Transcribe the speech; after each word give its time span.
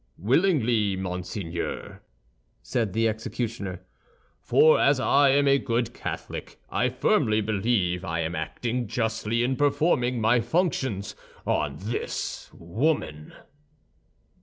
"Willingly, 0.17 0.95
monseigneur," 0.95 2.01
said 2.63 2.93
the 2.93 3.07
executioner; 3.07 3.83
"for 4.39 4.79
as 4.79 4.99
I 4.99 5.29
am 5.29 5.47
a 5.47 5.59
good 5.59 5.93
Catholic, 5.93 6.59
I 6.71 6.89
firmly 6.89 7.39
believe 7.39 8.03
I 8.03 8.21
am 8.21 8.35
acting 8.35 8.87
justly 8.87 9.43
in 9.43 9.55
performing 9.57 10.19
my 10.19 10.39
functions 10.41 11.15
on 11.45 11.75
this 11.77 12.49
woman." 12.51 13.35